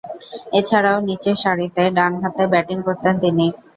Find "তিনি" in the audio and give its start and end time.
3.23-3.45